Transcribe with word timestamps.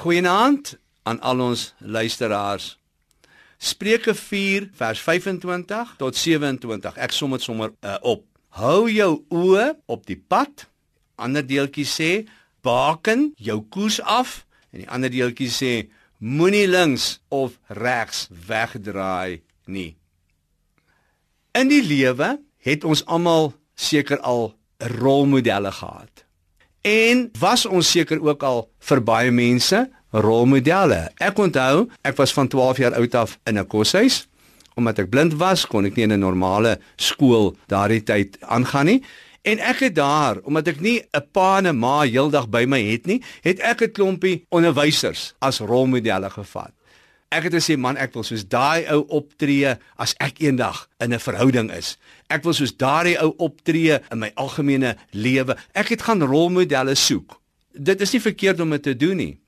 Goeienaand 0.00 0.78
aan 1.02 1.20
al 1.20 1.40
ons 1.40 1.74
luisteraars. 1.78 2.78
Spreuke 3.58 4.14
4 4.14 4.70
vers 4.72 5.00
25 5.00 5.90
tot 6.00 6.16
27. 6.16 6.96
Ek 6.96 7.12
som 7.12 7.34
dit 7.36 7.44
sommer 7.44 7.74
uh, 7.84 7.98
op. 8.00 8.22
Hou 8.56 8.88
jou 8.88 9.10
oë 9.28 9.66
op 9.92 10.06
die 10.08 10.16
pad. 10.16 10.64
Ander 11.20 11.44
deeltjie 11.44 11.84
sê 11.84 12.08
baken 12.64 13.26
jou 13.36 13.58
koers 13.68 14.00
af 14.00 14.46
en 14.72 14.86
die 14.86 14.88
ander 14.88 15.12
deeltjie 15.12 15.50
sê 15.52 15.74
moenie 16.16 16.64
links 16.70 17.18
of 17.28 17.60
regs 17.68 18.24
wegdraai 18.48 19.42
nie. 19.68 19.90
In 21.52 21.68
die 21.68 21.84
lewe 21.84 22.38
het 22.64 22.88
ons 22.88 23.04
almal 23.04 23.52
seker 23.76 24.24
al 24.24 24.54
rolmodelle 24.96 25.76
gehad. 25.76 26.24
En 26.80 27.30
was 27.38 27.66
ons 27.66 27.90
seker 27.90 28.22
ook 28.24 28.42
al 28.42 28.62
vir 28.88 29.02
baie 29.04 29.30
mense 29.30 29.82
rolmodelle. 30.10 31.10
Ek 31.20 31.38
onthou, 31.38 31.88
ek 32.02 32.16
was 32.16 32.32
van 32.32 32.48
12 32.48 32.80
jaar 32.80 32.96
oud 32.96 33.14
af 33.14 33.38
in 33.44 33.58
'n 33.58 33.66
koshuis. 33.66 34.26
Omdat 34.74 34.98
ek 34.98 35.10
blind 35.10 35.34
was, 35.34 35.66
kon 35.66 35.84
ek 35.84 35.96
nie 35.96 36.04
in 36.04 36.12
'n 36.12 36.20
normale 36.20 36.80
skool 36.96 37.56
daardie 37.66 38.02
tyd 38.02 38.36
aangaan 38.40 38.86
nie. 38.86 39.02
En 39.42 39.58
ek 39.58 39.78
het 39.78 39.94
daar, 39.94 40.38
omdat 40.42 40.66
ek 40.68 40.80
nie 40.80 41.02
'n 41.12 41.22
pa 41.32 41.58
en 41.58 41.66
'n 41.66 41.78
ma 41.78 42.00
heeldag 42.02 42.48
by 42.48 42.64
my 42.64 42.82
het 42.82 43.06
nie, 43.06 43.22
het 43.42 43.58
ek 43.60 43.82
'n 43.82 43.92
klompie 43.92 44.44
onderwysers 44.48 45.34
as 45.38 45.60
rolmodelle 45.60 46.30
gevat. 46.30 46.72
Ek 47.30 47.44
het 47.46 47.54
gesê 47.54 47.76
man, 47.78 47.94
ek 47.94 48.10
wil 48.16 48.24
soos 48.26 48.42
daai 48.50 48.88
ou 48.90 49.04
optree 49.20 49.76
as 50.02 50.16
ek 50.18 50.40
eendag 50.42 50.88
in 50.98 51.14
'n 51.14 51.22
verhouding 51.22 51.68
is. 51.70 51.94
Ek 52.26 52.42
wil 52.42 52.54
soos 52.58 52.74
daai 52.74 53.14
ou 53.22 53.34
optree 53.38 54.00
in 54.10 54.18
my 54.18 54.32
algemene 54.34 54.96
lewe. 55.14 55.54
Ek 55.72 55.94
het 55.94 56.02
gaan 56.02 56.26
rolmodelle 56.26 56.94
soek. 56.94 57.38
Dit 57.72 58.00
is 58.00 58.12
nie 58.12 58.20
verkeerd 58.20 58.60
om 58.60 58.70
dit 58.70 58.82
te 58.82 58.96
doen 58.96 59.16
nie. 59.16 59.38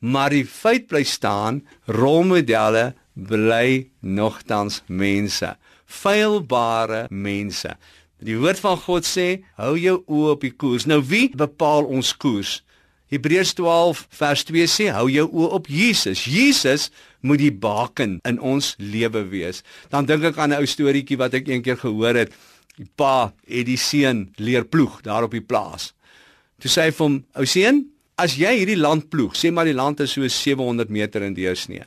Maar 0.00 0.30
die 0.30 0.44
feit 0.44 0.86
bly 0.86 1.02
staan, 1.02 1.66
rolmodelle 1.86 2.94
bly 3.14 3.88
nogtans 4.00 4.82
mense, 4.86 5.56
feilbare 5.86 7.06
mense. 7.08 7.76
Die 8.20 8.36
woord 8.36 8.60
van 8.60 8.76
God 8.76 9.04
sê, 9.04 9.44
hou 9.56 9.78
jou 9.78 10.04
oë 10.06 10.30
op 10.30 10.40
die 10.40 10.52
koers. 10.52 10.84
Nou 10.84 11.00
wie 11.00 11.30
bepaal 11.34 11.84
ons 11.84 12.12
koers? 12.16 12.62
Hebreërs 13.10 13.56
12 13.58 14.04
vers 14.14 14.44
2 14.46 14.66
sê 14.70 14.86
hou 14.94 15.08
jou 15.10 15.26
oë 15.26 15.50
op 15.58 15.66
Jesus. 15.70 16.22
Jesus 16.30 16.90
moet 17.26 17.42
die 17.42 17.52
baken 17.52 18.20
in 18.28 18.38
ons 18.38 18.76
lewe 18.78 19.24
wees. 19.32 19.64
Dan 19.90 20.06
dink 20.06 20.24
ek 20.30 20.38
aan 20.38 20.52
'n 20.54 20.62
ou 20.62 20.66
storieetjie 20.66 21.18
wat 21.18 21.34
ek 21.34 21.48
eendag 21.48 21.80
gehoor 21.80 22.14
het. 22.14 22.30
Die 22.78 22.88
pa 22.96 23.32
het 23.46 23.66
die 23.66 23.76
seun 23.76 24.30
leer 24.38 24.64
ploeg 24.64 25.02
daar 25.02 25.24
op 25.24 25.32
die 25.32 25.42
plaas. 25.42 25.92
Toe 26.60 26.70
sê 26.70 26.82
hy 26.86 26.90
vir 26.90 27.06
hom: 27.06 27.24
"Ou 27.34 27.44
seun, 27.44 27.86
as 28.16 28.36
jy 28.36 28.52
hierdie 28.58 28.78
land 28.78 29.10
ploeg, 29.10 29.34
sê 29.34 29.50
maar 29.52 29.64
die 29.64 29.74
land 29.74 30.00
is 30.00 30.12
so 30.12 30.28
700 30.28 30.88
meter 30.88 31.22
in 31.22 31.34
deursnee, 31.34 31.84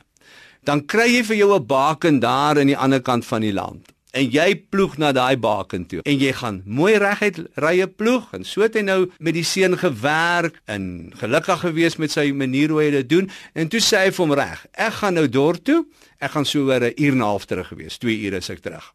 dan 0.64 0.86
kry 0.86 1.08
jy 1.08 1.22
vir 1.24 1.36
jou 1.36 1.54
'n 1.56 1.66
baken 1.66 2.20
daar 2.20 2.58
aan 2.58 2.66
die 2.66 2.76
ander 2.76 3.00
kant 3.00 3.24
van 3.24 3.40
die 3.40 3.52
land 3.52 3.93
en 4.14 4.30
jy 4.30 4.54
ploeg 4.70 4.96
na 5.02 5.10
daai 5.14 5.36
baken 5.40 5.86
toe. 5.90 6.00
En 6.06 6.18
jy 6.18 6.32
gaan 6.38 6.60
mooi 6.66 6.94
reguit 7.02 7.40
rye 7.62 7.86
ploeg 7.90 8.30
en 8.36 8.46
so 8.46 8.62
het 8.64 8.76
hy 8.78 8.84
nou 8.86 8.98
met 9.18 9.36
die 9.36 9.44
seun 9.46 9.76
gewerk 9.80 10.60
en 10.70 11.12
gelukkig 11.20 11.64
gewees 11.66 11.98
met 12.02 12.14
sy 12.14 12.28
manier 12.36 12.72
hoe 12.72 12.82
hy 12.82 12.90
dit 13.00 13.10
doen. 13.10 13.30
En 13.58 13.70
toe 13.70 13.82
sê 13.82 14.06
hy 14.06 14.12
vir 14.14 14.24
hom 14.24 14.36
reg 14.38 14.66
ek 14.86 15.00
gaan 15.00 15.18
nou 15.18 15.26
dorp 15.28 15.64
toe. 15.66 15.82
Ek 16.22 16.36
gaan 16.36 16.46
so 16.48 16.70
oor 16.70 16.80
'n 16.80 16.94
uur 16.96 17.12
en 17.12 17.22
'n 17.22 17.30
half 17.30 17.46
terug 17.46 17.68
gewees 17.68 17.98
2 17.98 18.26
ure 18.26 18.36
is 18.36 18.50
ek 18.50 18.62
terug. 18.62 18.92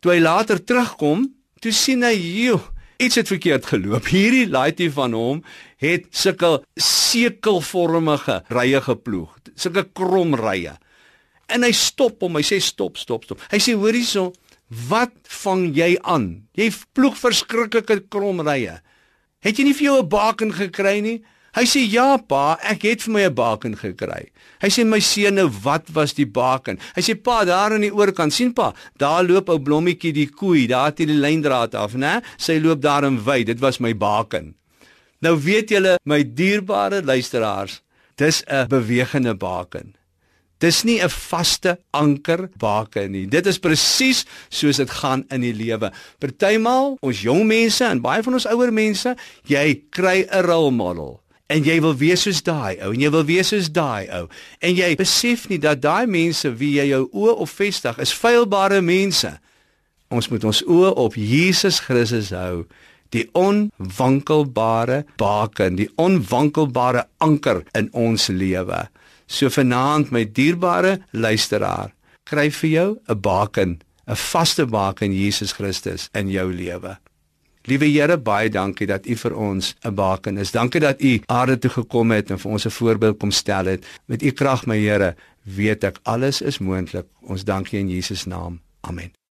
Toe 0.00 0.12
hy 0.12 0.20
later 0.20 0.58
terugkom 0.64 1.28
toe 1.60 1.72
sien 1.72 2.02
hy 2.02 2.14
joh 2.14 2.62
iets 2.98 3.16
het 3.16 3.28
verkeerd 3.28 3.66
geloop. 3.66 4.06
Hierdie 4.14 4.48
laaitjie 4.48 4.90
van 4.90 5.12
hom 5.12 5.44
het 5.76 6.06
sulke 6.10 6.62
sekelvormige 6.76 8.42
rye 8.48 8.80
geploeg 8.80 9.30
sulke 9.54 9.84
krom 9.92 10.34
rye 10.34 10.78
en 11.48 11.62
hy 11.62 11.72
stop 11.72 12.22
hom. 12.24 12.36
Hy 12.36 12.42
sê 12.42 12.60
stop 12.62 12.96
stop 12.96 13.24
stop. 13.24 13.42
Hy 13.52 13.58
sê 13.58 13.74
hoor 13.76 13.92
hierso 13.92 14.32
Wat 14.68 15.12
vang 15.42 15.68
jy 15.76 15.94
aan? 16.02 16.48
Jy 16.56 16.70
ploeg 16.96 17.16
verskriklike 17.20 18.00
kromrye. 18.08 18.80
Het 19.44 19.58
jy 19.58 19.64
nie 19.64 19.76
vir 19.76 19.84
jou 19.84 20.02
'n 20.02 20.08
baken 20.08 20.52
gekry 20.52 21.00
nie? 21.00 21.22
Hy 21.54 21.62
sê 21.70 21.84
ja 21.86 22.16
pa, 22.18 22.58
ek 22.66 22.82
het 22.82 23.02
vir 23.02 23.12
my 23.14 23.22
'n 23.26 23.34
baken 23.34 23.76
gekry. 23.78 24.32
Hy 24.60 24.68
sê 24.68 24.84
my 24.84 24.98
seun, 24.98 25.34
nou 25.34 25.48
wat 25.48 25.88
was 25.94 26.14
die 26.14 26.26
baken? 26.26 26.78
Hy 26.96 27.02
sê 27.02 27.14
pa, 27.14 27.44
daar 27.44 27.72
aan 27.72 27.82
die 27.82 27.94
oorkant, 27.94 28.32
sien 28.32 28.52
pa, 28.52 28.74
daar 28.98 29.22
loop 29.22 29.48
ou 29.48 29.58
blommetjie 29.58 30.12
die 30.12 30.26
koei, 30.26 30.66
daar 30.66 30.86
het 30.86 30.98
hy 30.98 31.06
die 31.06 31.20
lyndraad 31.20 31.74
af, 31.74 31.94
né? 31.94 32.22
Sy 32.38 32.58
loop 32.58 32.80
daar 32.80 33.04
in 33.04 33.22
wy, 33.24 33.44
dit 33.44 33.60
was 33.60 33.78
my 33.78 33.94
baken. 33.94 34.54
Nou 35.22 35.36
weet 35.38 35.70
julle, 35.70 35.98
my 36.04 36.24
dierbare 36.24 37.02
luisteraars, 37.02 37.82
dis 38.16 38.42
'n 38.48 38.66
bewegende 38.68 39.34
baken. 39.34 39.94
Dis 40.64 40.82
nie 40.88 41.00
'n 41.02 41.10
vaste 41.10 41.78
anker 41.92 42.48
baken 42.56 43.10
nie. 43.10 43.26
Dit 43.26 43.46
is 43.46 43.58
presies 43.58 44.24
soos 44.48 44.76
dit 44.76 44.90
gaan 44.90 45.24
in 45.30 45.40
die 45.40 45.52
lewe. 45.52 45.92
Partymal, 46.18 46.96
ons 47.00 47.20
jong 47.20 47.44
mense 47.46 47.84
en 47.84 48.00
baie 48.00 48.22
van 48.22 48.32
ons 48.32 48.46
ouer 48.46 48.72
mense, 48.72 49.16
jy 49.44 49.82
kry 49.90 50.26
'n 50.30 50.42
rolmodel 50.44 51.20
en 51.46 51.64
jy 51.64 51.80
wil 51.80 51.94
wees 51.96 52.24
soos 52.24 52.40
daai 52.42 52.78
ou 52.82 52.92
en 52.94 53.00
jy 53.00 53.10
wil 53.10 53.24
wees 53.28 53.48
soos 53.52 53.68
daai 53.68 54.08
ou 54.16 54.28
en 54.60 54.76
jy 54.76 54.94
besef 54.96 55.48
nie 55.50 55.58
dat 55.60 55.82
daai 55.82 56.06
mense 56.06 56.48
wie 56.56 56.78
jy 56.78 56.88
jou 56.88 57.04
oë 57.12 57.36
op 57.44 57.48
vestig 57.48 57.98
is 57.98 58.12
feilbare 58.12 58.80
mense. 58.80 59.38
Ons 60.10 60.30
moet 60.30 60.44
ons 60.44 60.62
oë 60.62 60.94
op 60.96 61.14
Jesus 61.14 61.80
Christus 61.84 62.30
hou 62.30 62.64
die 63.14 63.28
onwankelbare 63.38 65.04
baken, 65.20 65.76
die 65.76 65.90
onwankelbare 66.00 67.04
anker 67.22 67.62
in 67.78 67.90
ons 67.92 68.28
lewe. 68.28 68.88
So 69.26 69.48
vanaand 69.48 70.10
my 70.10 70.24
dierbare 70.24 70.98
luisteraar, 71.12 71.94
kry 72.24 72.50
vir 72.50 72.70
jou 72.70 72.98
'n 73.08 73.20
baken, 73.20 73.80
'n 74.06 74.16
vaste 74.16 74.66
baken 74.66 75.12
Jesus 75.12 75.52
Christus 75.52 76.08
in 76.12 76.30
jou 76.30 76.52
lewe. 76.52 76.98
Liewe 77.66 77.86
Here, 77.86 78.18
baie 78.18 78.50
dankie 78.50 78.86
dat 78.86 79.06
U 79.06 79.16
vir 79.16 79.34
ons 79.34 79.74
'n 79.84 79.94
baken 79.94 80.38
is. 80.38 80.52
Dankie 80.52 80.80
dat 80.80 81.00
U 81.00 81.20
aarde 81.26 81.58
toe 81.58 81.70
gekom 81.70 82.10
het 82.10 82.30
en 82.30 82.38
vir 82.38 82.50
ons 82.52 82.66
'n 82.66 82.70
voorbeeld 82.70 83.18
kom 83.18 83.30
stel 83.30 83.64
het. 83.64 83.84
Met 84.06 84.22
U 84.22 84.30
krag, 84.30 84.66
my 84.66 84.78
Here, 84.78 85.16
weet 85.42 85.84
ek 85.84 85.98
alles 86.02 86.42
is 86.42 86.58
moontlik. 86.58 87.06
Ons 87.22 87.44
dankie 87.44 87.78
in 87.78 87.88
Jesus 87.88 88.24
naam. 88.24 88.60
Amen. 88.80 89.23